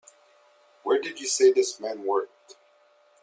[0.81, 2.55] Where did you say this man worked?